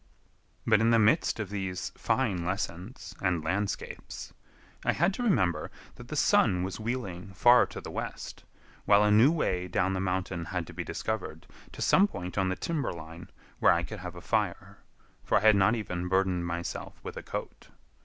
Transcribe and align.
But 0.65 0.81
in 0.81 0.89
the 0.89 0.97
midst 0.97 1.39
of 1.39 1.51
these 1.51 1.91
fine 1.95 2.43
lessons 2.43 3.13
and 3.21 3.43
landscapes, 3.43 4.33
I 4.83 4.93
had 4.93 5.13
to 5.13 5.21
remember 5.21 5.69
that 5.93 6.07
the 6.07 6.15
sun 6.15 6.63
was 6.63 6.79
wheeling 6.79 7.35
far 7.35 7.67
to 7.67 7.79
the 7.79 7.91
west, 7.91 8.43
while 8.85 9.03
a 9.03 9.11
new 9.11 9.31
way 9.31 9.67
down 9.67 9.93
the 9.93 9.99
mountain 9.99 10.45
had 10.45 10.65
to 10.65 10.73
be 10.73 10.83
discovered 10.83 11.45
to 11.73 11.83
some 11.83 12.07
point 12.07 12.35
on 12.35 12.49
the 12.49 12.55
timber 12.55 12.91
line 12.91 13.29
where 13.59 13.73
I 13.73 13.83
could 13.83 13.99
have 13.99 14.15
a 14.15 14.21
fire; 14.21 14.79
for 15.23 15.37
I 15.37 15.41
had 15.41 15.55
not 15.55 15.75
even 15.75 16.07
burdened 16.07 16.47
myself 16.47 16.99
with 17.03 17.15
a 17.15 17.21
coat. 17.21 17.67